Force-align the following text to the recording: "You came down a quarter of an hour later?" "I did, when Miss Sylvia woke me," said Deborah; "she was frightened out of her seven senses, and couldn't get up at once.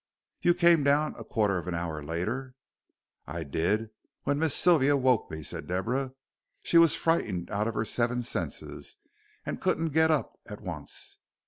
"You 0.41 0.55
came 0.55 0.83
down 0.83 1.13
a 1.15 1.23
quarter 1.23 1.59
of 1.59 1.67
an 1.67 1.75
hour 1.75 2.01
later?" 2.03 2.55
"I 3.27 3.43
did, 3.43 3.91
when 4.23 4.39
Miss 4.39 4.55
Sylvia 4.55 4.97
woke 4.97 5.29
me," 5.29 5.43
said 5.43 5.67
Deborah; 5.67 6.13
"she 6.63 6.79
was 6.79 6.95
frightened 6.95 7.51
out 7.51 7.67
of 7.67 7.75
her 7.75 7.85
seven 7.85 8.23
senses, 8.23 8.97
and 9.45 9.61
couldn't 9.61 9.89
get 9.89 10.09
up 10.09 10.39
at 10.47 10.59
once. 10.61 11.19